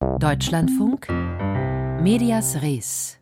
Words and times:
Deutschlandfunk 0.00 1.08
Medias 2.00 2.62
Res 2.62 3.18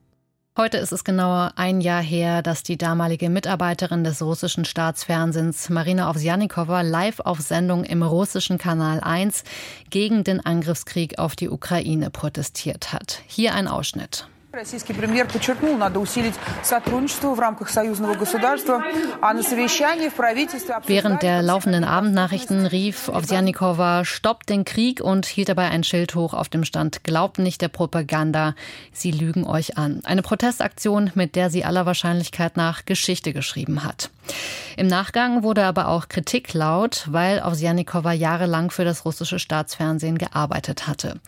Heute 0.58 0.76
ist 0.76 0.92
es 0.92 1.04
genau 1.04 1.48
ein 1.56 1.80
Jahr 1.80 2.02
her, 2.02 2.42
dass 2.42 2.62
die 2.62 2.76
damalige 2.76 3.30
Mitarbeiterin 3.30 4.04
des 4.04 4.20
russischen 4.20 4.66
Staatsfernsehens 4.66 5.70
Marina 5.70 6.10
Ovsjanikova 6.10 6.82
live 6.82 7.20
auf 7.20 7.40
Sendung 7.40 7.84
im 7.84 8.02
russischen 8.02 8.58
Kanal 8.58 9.00
1 9.00 9.44
gegen 9.88 10.22
den 10.22 10.44
Angriffskrieg 10.44 11.18
auf 11.18 11.34
die 11.34 11.48
Ukraine 11.48 12.10
protestiert 12.10 12.92
hat. 12.92 13.22
Hier 13.26 13.54
ein 13.54 13.68
Ausschnitt. 13.68 14.28
Российский 14.55 14.91
премьер 14.91 15.29
подчеркнул, 15.31 15.77
надо 15.77 15.99
усилить 16.01 16.33
сотрудничество 16.61 17.33
в 17.33 17.39
рамках 17.39 17.69
союзного 17.69 18.15
государства, 18.15 18.83
а 19.21 19.33
на 19.33 19.43
совещании 19.43 20.09
в 20.09 20.13
правительстве 20.15 20.75
Während 20.87 21.21
der 21.21 21.41
laufenden 21.41 21.85
Abendnachrichten 21.85 22.65
rief 22.65 23.07
Ovsjanikova, 23.07 24.03
stoppt 24.03 24.49
den 24.49 24.65
Krieg 24.65 24.99
und 24.99 25.25
hielt 25.25 25.47
dabei 25.47 25.69
ein 25.69 25.85
Schild 25.85 26.15
hoch 26.15 26.33
auf 26.33 26.49
dem 26.49 26.65
Stand, 26.65 27.05
glaubt 27.05 27.39
nicht 27.39 27.61
der 27.61 27.69
Propaganda, 27.69 28.53
sie 28.91 29.11
lügen 29.11 29.45
euch 29.45 29.77
an. 29.77 30.01
Eine 30.03 30.21
Protestaktion, 30.21 31.11
mit 31.15 31.37
der 31.37 31.49
sie 31.49 31.63
aller 31.63 31.85
Wahrscheinlichkeit 31.85 32.57
nach 32.57 32.83
Geschichte 32.83 33.31
geschrieben 33.31 33.85
hat. 33.85 34.09
Im 34.76 34.86
Nachgang 34.88 35.42
wurde 35.42 35.64
aber 35.64 35.88
auch 35.88 36.08
Kritik 36.08 36.52
laut, 36.52 37.06
weil 37.10 37.42
Ovsjanikova 37.42 38.12
jahrelang 38.12 38.70
für 38.70 38.84
das 38.84 39.04
russische 39.04 39.38
Staatsfernsehen 39.38 40.18
gearbeitet 40.18 40.86
hatte. 40.86 41.18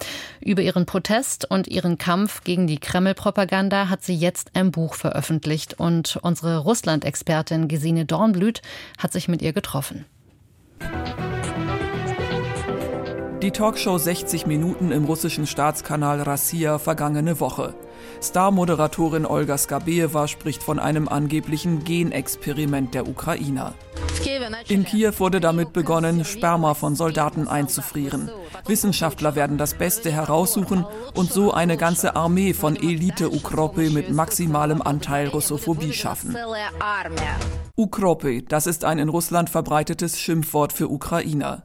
Über 0.41 0.61
ihren 0.63 0.85
Protest 0.85 1.51
und 1.51 1.67
ihren 1.67 1.97
Kampf 1.97 2.45
gegen 2.45 2.67
die 2.67 2.79
Kreml-Propaganda 2.79 3.89
hat 3.89 4.03
sie 4.03 4.15
jetzt 4.15 4.51
ein 4.55 4.71
Buch 4.71 4.95
veröffentlicht 4.95 5.75
und 5.81 6.19
unsere 6.21 6.59
Russland-Expertin 6.59 7.69
Gesine 7.69 8.05
Dornblüt 8.05 8.61
hat 8.99 9.13
sich 9.13 9.29
mit 9.29 9.41
ihr 9.41 9.53
getroffen. 9.55 10.05
Die 13.43 13.53
Talkshow 13.53 13.97
60 13.97 14.47
Minuten 14.47 14.91
im 14.91 15.05
russischen 15.05 15.47
Staatskanal 15.47 16.21
Rassia 16.23 16.79
vergangene 16.79 17.39
Woche. 17.41 17.75
Star-Moderatorin 18.23 19.27
Olga 19.27 19.57
Skabeeva 19.59 20.29
spricht 20.29 20.63
von 20.63 20.79
einem 20.79 21.09
angeblichen 21.09 21.85
Genexperiment 21.85 22.95
der 22.95 23.09
Ukrainer. 23.09 23.75
In 24.69 24.85
Kiew 24.85 25.13
wurde 25.19 25.41
damit 25.41 25.73
begonnen, 25.73 26.25
Sperma 26.25 26.75
von 26.75 26.95
Soldaten 26.97 27.49
einzufrieren. 27.49 28.31
Wissenschaftler 28.67 29.35
werden 29.35 29.59
das 29.59 29.75
Beste 29.75 30.11
heraussuchen 30.11 30.85
und 31.15 31.33
so 31.33 31.53
eine 31.53 31.77
ganze 31.77 32.17
Armee 32.17 32.53
von 32.53 32.77
Elite-Ukropy 32.77 33.91
mit 33.91 34.11
maximalem 34.11 34.83
Anteil 34.83 35.29
Russophobie 35.29 35.93
schaffen. 35.93 36.37
Ukropy, 37.77 38.45
das 38.45 38.67
ist 38.67 38.85
ein 38.85 38.99
in 38.99 39.09
Russland 39.09 39.51
verbreitetes 39.51 40.19
Schimpfwort 40.19 40.73
für 40.73 40.89
Ukrainer. 40.91 41.63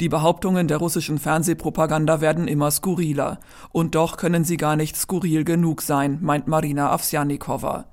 Die 0.00 0.08
Behauptungen 0.08 0.68
der 0.68 0.78
russischen 0.78 1.18
Fernsehpropaganda 1.18 2.20
werden 2.20 2.48
immer 2.48 2.70
skurriler. 2.70 3.40
Und 3.72 3.94
doch 3.94 4.16
können 4.16 4.44
sie 4.44 4.56
gar 4.56 4.76
nicht 4.76 4.96
skurril 4.96 5.44
genug 5.44 5.82
sein, 5.82 6.18
meint 6.20 6.46
Marina 6.46 6.90
Avsjanikova. 6.90 7.86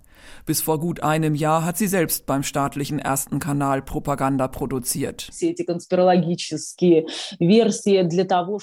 Bis 0.46 0.62
vor 0.62 0.80
gut 0.80 1.04
einem 1.04 1.36
Jahr 1.36 1.66
hat 1.66 1.78
sie 1.78 1.88
selbst 1.88 2.26
beim 2.26 2.44
staatlichen 2.44 3.00
ersten 3.00 3.40
Kanal 3.40 3.82
Propaganda 3.82 4.48
produziert. 4.48 5.30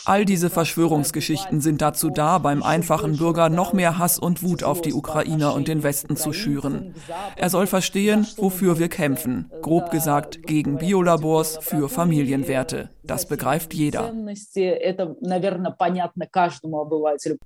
All 0.05 0.25
diese 0.25 0.51
Verschwörungsgeschichten 0.51 1.61
sind 1.61 1.83
dazu 1.83 2.11
da, 2.11 2.39
beim 2.39 2.63
einfachen 2.63 3.17
Bürger 3.17 3.49
noch 3.49 3.73
mehr 3.73 3.99
Hass 3.99 4.19
und 4.19 4.43
Wut 4.43 4.63
auf 4.63 4.83
die 4.83 4.93
Ukrainer 4.93 5.55
und 5.55 5.69
den 5.69 5.83
Westen 5.83 6.17
zu 6.17 6.33
schüren. 6.33 6.95
Er 7.37 7.51
soll 7.51 7.67
verstehen, 7.67 8.27
wofür 8.37 8.79
wir 8.79 8.89
kämpfen. 8.89 9.51
Grob 9.63 9.91
gesagt, 9.91 10.43
gegen 10.47 10.79
Biolabors, 10.79 11.59
für 11.61 11.89
Familienwerte. 11.89 12.91
Das 13.03 13.27
begreift 13.27 13.75
jeder. 13.75 14.13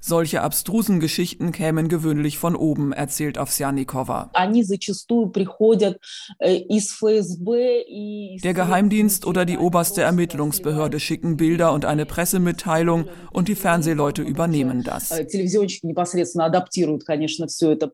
Solche 0.00 0.42
abstrusen 0.42 1.00
Geschichten 1.00 1.52
kämen 1.52 1.88
gewöhnlich 1.88 2.38
von 2.38 2.56
oben, 2.56 2.92
erzählt 2.92 3.38
Ovsjanikova. 4.04 4.30
Der 8.42 8.54
Geheimdienst 8.54 9.26
oder 9.26 9.44
die 9.44 9.58
oberste 9.58 10.02
Ermittlungsbehörde 10.02 11.00
schicken 11.00 11.36
Bilder 11.36 11.72
und 11.72 11.84
eine 11.84 12.06
Pressemitteilung 12.06 13.06
und 13.32 13.48
die 13.48 13.54
Fernsehleute 13.54 14.22
übernehmen 14.22 14.82
das. 14.82 15.10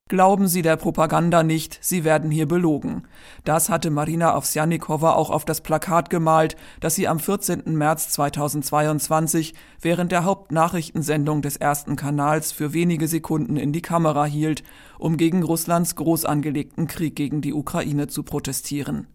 Glauben 0.08 0.48
Sie 0.48 0.62
der 0.62 0.76
Propaganda 0.76 1.42
nicht, 1.42 1.78
Sie 1.80 2.04
werden 2.04 2.30
hier 2.30 2.46
belogen. 2.46 3.02
Das 3.44 3.68
hatte 3.68 3.90
Marina 3.90 4.36
Ovsjanikova 4.36 5.12
auch 5.12 5.30
auf 5.30 5.44
das 5.44 5.60
Plakat 5.60 6.10
gemalt, 6.10 6.56
das 6.80 6.94
sie 6.94 7.08
am 7.08 7.18
14. 7.18 7.62
März 7.66 8.10
2022 8.10 9.54
während 9.80 10.12
der 10.12 10.24
Hauptnachrichtensendung 10.24 11.42
des 11.42 11.56
ersten 11.56 11.96
Kanals 11.96 12.52
für 12.52 12.72
wenige 12.72 13.08
Sekunden 13.08 13.56
in 13.56 13.72
die 13.72 13.82
Kamera 13.82 14.24
hielt, 14.24 14.62
um 14.98 15.16
gegen 15.16 15.42
Russlands 15.42 15.96
groß 16.00 16.24
angelegten 16.24 16.86
Krieg 16.86 17.14
gegen 17.14 17.42
die 17.42 17.52
Ukraine 17.52 18.08
zu 18.08 18.22
protestieren. 18.22 19.06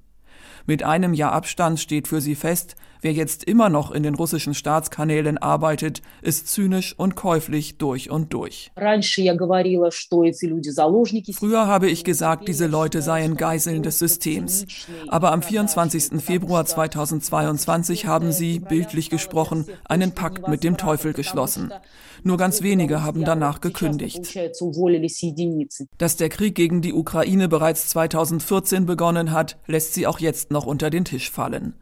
Mit 0.68 0.84
einem 0.84 1.14
Jahr 1.14 1.31
Abstand 1.31 1.80
steht 1.80 2.08
für 2.08 2.22
sie 2.22 2.34
fest, 2.34 2.76
wer 3.02 3.14
jetzt 3.14 3.44
immer 3.44 3.70
noch 3.70 3.92
in 3.92 4.02
den 4.02 4.16
russischen 4.16 4.56
Staatskanälen 4.56 5.38
arbeitet, 5.38 6.02
ist 6.24 6.48
zynisch 6.48 6.98
und 6.98 7.16
käuflich 7.16 7.78
durch 7.78 8.09
und 8.09 8.34
durch. 8.34 8.72
Früher 11.34 11.68
habe 11.68 11.88
ich 11.88 12.03
gesagt, 12.03 12.48
diese 12.48 12.66
Leute 12.66 13.03
seien 13.03 13.38
Geiseln 13.38 13.84
des 13.84 14.00
Systems. 14.00 14.66
Aber 15.08 15.31
am 15.31 15.44
24. 15.44 16.20
Februar 16.20 16.66
2022 16.66 18.08
haben 18.08 18.32
sie, 18.32 18.58
bildlich 18.58 19.12
gesprochen, 19.12 19.66
einen 19.84 20.14
Pakt 20.14 20.47
mit 20.47 20.64
dem 20.64 20.78
Teufel 20.78 21.14
geschlossen. 21.14 21.72
Nur 22.24 22.38
ganz 22.38 22.64
wenige 22.64 23.03
haben 23.03 23.24
danach 23.24 23.62
gekündigt. 23.62 24.36
Dass 26.00 26.16
der 26.16 26.30
Krieg 26.30 26.56
gegen 26.56 26.82
die 26.82 26.94
Ukraine 26.94 27.47
bereits 27.47 27.88
2014 27.90 28.88
begonnen 28.88 29.32
hat, 29.32 29.58
lässt 29.68 29.94
sie 29.94 30.08
auch 30.08 30.18
jetzt 30.18 30.50
noch 30.56 30.66
unter 30.66 30.90
den 30.90 31.06
Tisch 31.06 31.30
fallen. 31.30 31.76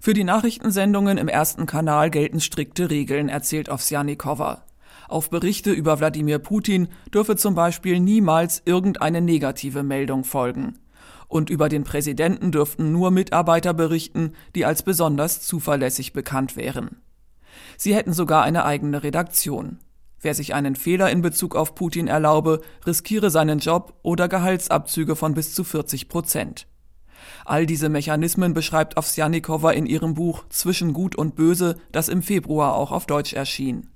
Für 0.00 0.14
die 0.14 0.24
Nachrichtensendungen 0.24 1.16
im 1.16 1.28
ersten 1.28 1.66
Kanal 1.66 2.10
gelten 2.10 2.40
strikte 2.40 2.90
Regeln, 2.90 3.28
erzählt 3.28 3.68
Ovsjanikova. 3.68 4.64
Auf 5.08 5.30
Berichte 5.30 5.70
über 5.70 6.00
Wladimir 6.00 6.38
Putin 6.38 6.88
dürfe 7.14 7.36
zum 7.36 7.54
Beispiel 7.54 8.00
niemals 8.00 8.62
irgendeine 8.64 9.20
negative 9.20 9.82
Meldung 9.82 10.24
folgen. 10.24 10.78
Und 11.28 11.50
über 11.50 11.68
den 11.68 11.84
Präsidenten 11.84 12.50
dürften 12.50 12.92
nur 12.92 13.10
Mitarbeiter 13.10 13.74
berichten, 13.74 14.32
die 14.54 14.64
als 14.64 14.82
besonders 14.82 15.42
zuverlässig 15.42 16.12
bekannt 16.12 16.56
wären. 16.56 17.02
Sie 17.76 17.94
hätten 17.94 18.12
sogar 18.12 18.42
eine 18.42 18.64
eigene 18.64 19.02
Redaktion. 19.02 19.78
Wer 20.20 20.34
sich 20.34 20.54
einen 20.54 20.76
Fehler 20.76 21.10
in 21.10 21.22
Bezug 21.22 21.56
auf 21.56 21.74
Putin 21.74 22.08
erlaube, 22.08 22.60
riskiere 22.86 23.30
seinen 23.30 23.58
Job 23.58 23.94
oder 24.02 24.28
Gehaltsabzüge 24.28 25.16
von 25.16 25.34
bis 25.34 25.54
zu 25.54 25.64
40 25.64 26.08
Prozent. 26.08 26.66
All 27.44 27.66
diese 27.66 27.88
Mechanismen 27.88 28.54
beschreibt 28.54 28.96
Ovsjanikova 28.96 29.72
in 29.72 29.86
ihrem 29.86 30.14
Buch 30.14 30.44
Zwischen 30.48 30.92
Gut 30.92 31.16
und 31.16 31.34
Böse, 31.34 31.76
das 31.92 32.08
im 32.08 32.22
Februar 32.22 32.74
auch 32.74 32.92
auf 32.92 33.06
Deutsch 33.06 33.32
erschien. 33.32 33.88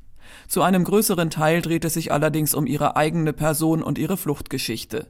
Zu 0.48 0.62
einem 0.62 0.84
größeren 0.84 1.30
Teil 1.30 1.62
dreht 1.62 1.84
es 1.84 1.94
sich 1.94 2.12
allerdings 2.12 2.54
um 2.54 2.66
ihre 2.66 2.96
eigene 2.96 3.32
Person 3.32 3.82
und 3.82 3.98
ihre 3.98 4.16
Fluchtgeschichte. 4.16 5.06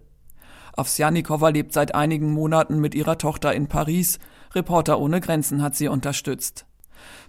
Ovsjanikova 0.77 1.51
lebt 1.51 1.73
seit 1.73 1.95
einigen 1.95 2.33
Monaten 2.33 2.81
mit 2.81 2.95
ihrer 2.95 3.17
Tochter 3.19 3.55
in 3.55 3.69
Paris. 3.69 4.19
Reporter 4.55 4.99
ohne 4.99 5.21
Grenzen 5.21 5.63
hat 5.63 5.77
sie 5.77 5.89
unterstützt. 5.89 6.67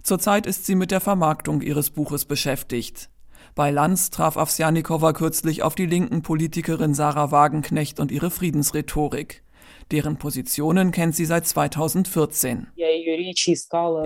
Zurzeit 0.02 0.46
ist 0.46 0.66
sie 0.66 0.74
mit 0.74 0.90
der 0.90 1.00
Vermarktung 1.00 1.60
ihres 1.60 1.90
Buches 1.90 2.24
beschäftigt. 2.24 3.10
Bei 3.54 3.70
Lanz 3.70 4.10
traf 4.10 4.36
Avsjanikova 4.36 5.12
kürzlich 5.12 5.62
auf 5.62 5.74
die 5.74 5.86
linken 5.86 6.22
Politikerin 6.22 6.94
Sarah 6.94 7.30
Wagenknecht 7.30 8.00
und 8.00 8.10
ihre 8.10 8.30
Friedensrhetorik. 8.30 9.42
Deren 9.92 10.16
Positionen 10.16 10.90
kennt 10.90 11.14
sie 11.14 11.24
seit 11.24 11.46
2014. 11.46 12.66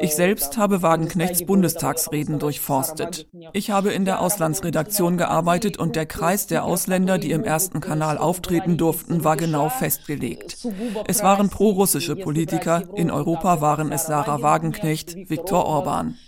Ich 0.00 0.14
selbst 0.14 0.56
habe 0.58 0.82
Wagenknechts 0.82 1.44
Bundestagsreden 1.44 2.38
durchforstet. 2.38 3.26
Ich 3.52 3.70
habe 3.70 3.92
in 3.92 4.04
der 4.04 4.20
Auslandsredaktion 4.20 5.16
gearbeitet 5.16 5.78
und 5.78 5.96
der 5.96 6.06
Kreis 6.06 6.46
der 6.46 6.64
Ausländer, 6.64 7.18
die 7.18 7.30
im 7.30 7.44
ersten 7.44 7.80
Kanal 7.80 8.18
auftreten 8.18 8.76
durften, 8.76 9.24
war 9.24 9.36
genau 9.36 9.68
festgelegt. 9.70 10.58
Es 11.06 11.22
waren 11.22 11.48
prorussische 11.48 12.16
Politiker, 12.16 12.84
in 12.94 13.10
Europa 13.10 13.60
waren 13.60 13.90
es 13.90 14.06
Sarah 14.06 14.42
Wagenknecht, 14.42 15.16
Viktor 15.30 15.64
Orban. 15.64 16.18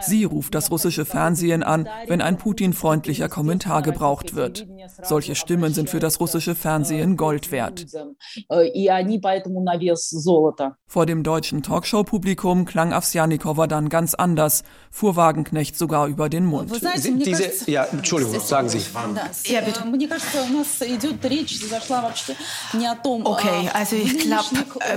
Sie 0.00 0.24
ruft 0.24 0.54
das 0.54 0.70
russische 0.70 1.04
Fernsehen 1.04 1.62
an, 1.62 1.88
wenn 2.06 2.20
ein 2.20 2.38
Putin-freundlicher 2.38 3.28
Kommentar 3.28 3.82
gebraucht 3.82 4.34
wird. 4.34 4.66
Solche 5.02 5.34
Stimmen 5.34 5.74
sind 5.74 5.90
für 5.90 6.00
das 6.00 6.20
russische 6.20 6.54
Fernsehen 6.54 7.16
Gold 7.16 7.50
wert. 7.52 7.86
Vor 10.86 11.06
dem 11.06 11.22
deutschen 11.22 11.62
Talkshow-Publikum 11.62 12.64
klang 12.64 12.92
Avsjanikova 12.92 13.66
dann 13.66 13.88
ganz 13.88 14.14
anders, 14.14 14.64
fuhr 14.90 15.16
Wagenknecht 15.16 15.76
sogar 15.76 16.06
über 16.06 16.28
den 16.28 16.44
Mund. 16.46 16.70
Diese, 17.04 17.70
ja, 17.70 17.84
Entschuldigung, 17.84 18.40
sagen 18.40 18.68
Sie. 18.68 18.80
Ja, 19.44 19.60
bitte. 19.60 19.82
Okay, 23.24 23.70
also 23.72 23.96
ich 23.96 24.18
glaube, 24.18 24.46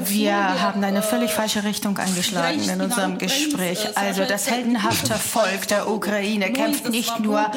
wir 0.05 0.61
haben 0.61 0.83
eine 0.83 1.01
völlig 1.01 1.31
falsche 1.31 1.63
Richtung 1.63 1.97
eingeschlagen 1.97 2.61
in 2.69 2.81
unserem 2.81 3.17
Gespräch. 3.17 3.97
Also 3.97 4.23
das 4.25 4.50
heldenhafte 4.51 5.13
Volk 5.13 5.67
der 5.69 5.89
Ukraine 5.89 6.51
kämpft 6.51 6.89
nicht 6.89 7.21
nur 7.21 7.51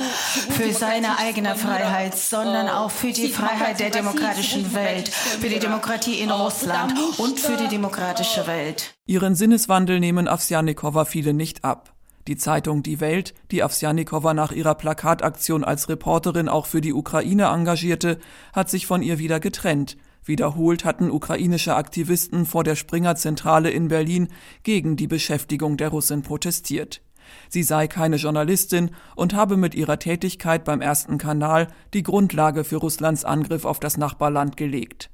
für 0.50 0.72
seine 0.72 1.18
eigene 1.18 1.56
Freiheit, 1.56 2.16
sondern 2.16 2.68
auch 2.68 2.90
für 2.92 3.10
die 3.10 3.28
Freiheit 3.28 3.80
der 3.80 3.90
demokratischen 3.90 4.72
Welt, 4.74 5.08
für 5.08 5.48
die 5.48 5.58
Demokratie 5.58 6.20
in 6.20 6.30
Russland 6.30 6.94
und 7.18 7.40
für 7.40 7.56
die 7.56 7.66
demokratische 7.66 8.46
Welt. 8.46 8.94
Ihren 9.06 9.34
Sinneswandel 9.34 9.98
nehmen 9.98 10.28
Avsjanikova 10.28 11.04
viele 11.04 11.34
nicht 11.34 11.64
ab. 11.64 11.92
Die 12.28 12.36
Zeitung 12.36 12.84
Die 12.84 13.00
Welt, 13.00 13.34
die 13.50 13.62
Avsjanikova 13.62 14.32
nach 14.32 14.52
ihrer 14.52 14.76
Plakataktion 14.76 15.64
als 15.64 15.88
Reporterin 15.88 16.48
auch 16.48 16.66
für 16.66 16.80
die 16.80 16.94
Ukraine 16.94 17.46
engagierte, 17.46 18.18
hat 18.52 18.70
sich 18.70 18.86
von 18.86 19.02
ihr 19.02 19.18
wieder 19.18 19.40
getrennt. 19.40 19.96
Wiederholt 20.24 20.84
hatten 20.84 21.10
ukrainische 21.10 21.76
Aktivisten 21.76 22.46
vor 22.46 22.64
der 22.64 22.76
Springer 22.76 23.14
Zentrale 23.16 23.70
in 23.70 23.88
Berlin 23.88 24.28
gegen 24.62 24.96
die 24.96 25.06
Beschäftigung 25.06 25.76
der 25.76 25.90
Russin 25.90 26.22
protestiert. 26.22 27.02
Sie 27.48 27.62
sei 27.62 27.88
keine 27.88 28.16
Journalistin 28.16 28.90
und 29.16 29.34
habe 29.34 29.56
mit 29.56 29.74
ihrer 29.74 29.98
Tätigkeit 29.98 30.64
beim 30.64 30.80
ersten 30.80 31.18
Kanal 31.18 31.68
die 31.92 32.02
Grundlage 32.02 32.64
für 32.64 32.76
Russlands 32.76 33.24
Angriff 33.24 33.64
auf 33.64 33.80
das 33.80 33.96
Nachbarland 33.96 34.56
gelegt. 34.56 35.10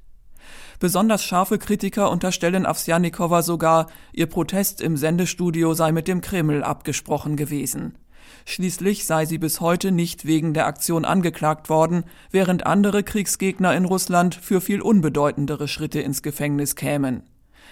Besonders 0.79 1.23
scharfe 1.23 1.59
Kritiker 1.59 2.09
unterstellen 2.09 2.65
Avsjanikova 2.65 3.43
sogar, 3.43 3.87
ihr 4.13 4.25
Protest 4.25 4.81
im 4.81 4.97
Sendestudio 4.97 5.73
sei 5.73 5.91
mit 5.91 6.07
dem 6.07 6.21
Kreml 6.21 6.63
abgesprochen 6.63 7.35
gewesen. 7.35 7.97
Schließlich 8.45 9.05
sei 9.05 9.25
sie 9.25 9.37
bis 9.37 9.61
heute 9.61 9.91
nicht 9.91 10.25
wegen 10.25 10.53
der 10.53 10.67
Aktion 10.67 11.05
angeklagt 11.05 11.69
worden, 11.69 12.03
während 12.31 12.65
andere 12.65 13.03
Kriegsgegner 13.03 13.75
in 13.75 13.85
Russland 13.85 14.35
für 14.35 14.61
viel 14.61 14.81
unbedeutendere 14.81 15.67
Schritte 15.67 16.01
ins 16.01 16.21
Gefängnis 16.21 16.75
kämen. 16.75 17.23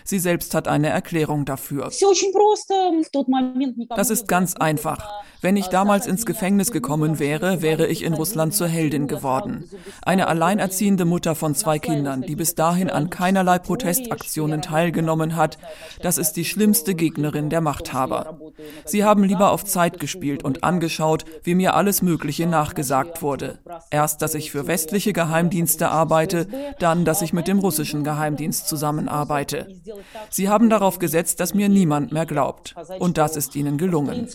Sie 0.04 0.20
selbst 0.20 0.56
hat 0.56 0.68
eine 0.68 0.90
Erklärung 0.90 1.46
dafür. 1.46 1.92
Das 3.96 4.10
ist 4.10 4.28
ganz 4.28 4.56
einfach. 4.56 5.10
Wenn 5.42 5.56
ich 5.56 5.68
damals 5.68 6.08
ins 6.08 6.26
Gefängnis 6.26 6.72
gekommen 6.72 7.20
wäre, 7.20 7.62
wäre 7.62 7.88
ich 7.88 8.04
in 8.04 8.14
Russland 8.14 8.54
zur 8.54 8.68
Heldin 8.68 9.08
geworden. 9.08 9.70
Eine 10.02 10.28
alleinerziehende 10.28 11.06
Mutter 11.06 11.36
von 11.36 11.56
zwei 11.56 11.80
Kindern, 11.80 12.22
die 12.22 12.36
bis 12.36 12.56
dahin 12.56 12.90
an 12.90 13.10
keinerlei 13.10 13.60
Protestaktionen 13.60 14.62
teilgenommen 14.62 15.36
hat, 15.36 15.58
das 16.02 16.18
ist 16.18 16.34
die 16.34 16.46
schlimmste 16.46 16.96
Gegnerin 16.96 17.50
der 17.50 17.62
Machthaber. 17.62 18.40
Sie 18.86 19.04
haben 19.04 19.24
lieber 19.24 19.52
auf 19.52 19.66
Zeit 19.66 20.00
gespielt 20.00 20.44
und 20.44 20.64
angeschaut, 20.64 21.26
wie 21.44 21.56
mir 21.56 21.76
alles 21.76 22.02
Mögliche 22.02 22.48
nachgesagt 22.48 23.22
wurde. 23.22 23.60
Erst, 23.90 24.22
dass 24.22 24.36
ich 24.36 24.52
für 24.52 24.68
westliche 24.68 25.14
Geheimdienste 25.14 25.90
arbeite, 25.90 26.48
dann, 26.80 27.06
dass 27.06 27.22
ich 27.22 27.34
mit 27.34 27.48
dem 27.48 27.60
russischen 27.60 28.04
Geheimdienst 28.04 28.68
zusammenarbeite. 28.68 29.68
Sie 30.30 30.50
haben 30.50 30.70
darauf 30.70 31.00
gesetzt, 31.00 31.40
dass 31.40 31.54
mir 31.54 31.70
niemand 31.70 32.12
mehr 32.12 32.26
glaubt. 32.26 32.76
Und 33.00 33.18
das 33.18 33.36
ist 33.36 33.56
ihnen 33.56 33.78
gelungen. 33.78 34.28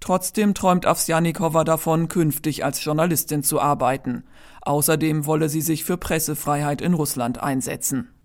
Trotzdem 0.00 0.54
träumt 0.54 0.86
Avsjanikova 0.86 1.64
davon, 1.64 2.08
künftig 2.08 2.64
als 2.64 2.82
Journalistin 2.84 3.42
zu 3.42 3.60
arbeiten. 3.60 4.24
Außerdem 4.62 5.26
wolle 5.26 5.48
sie 5.48 5.60
sich 5.60 5.84
für 5.84 5.96
Pressefreiheit 5.96 6.80
in 6.80 6.94
Russland 6.94 7.40
einsetzen. 7.40 8.15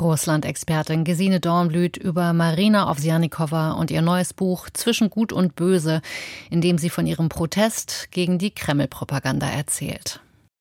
Russland-Expertin 0.00 1.04
Gesine 1.04 1.40
Dornblüt 1.40 1.96
über 1.96 2.32
Marina 2.32 2.90
Ovsjanikova 2.90 3.72
und 3.72 3.90
ihr 3.90 4.02
neues 4.02 4.32
Buch 4.34 4.68
Zwischen 4.72 5.10
Gut 5.10 5.32
und 5.32 5.56
Böse, 5.56 6.02
in 6.50 6.60
dem 6.60 6.78
sie 6.78 6.90
von 6.90 7.06
ihrem 7.06 7.28
Protest 7.28 8.08
gegen 8.10 8.38
die 8.38 8.50
Kreml-Propaganda 8.50 9.48
erzählt. 9.48 10.20